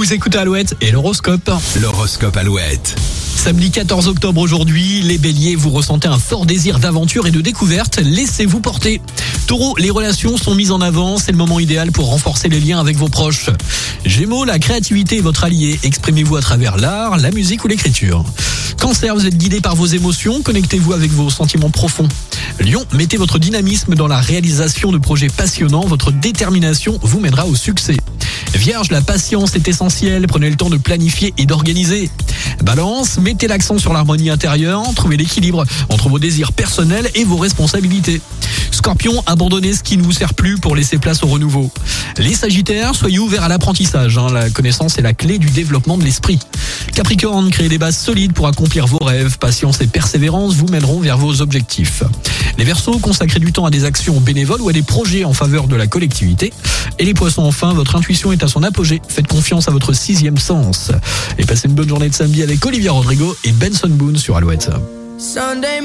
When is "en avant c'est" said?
10.70-11.32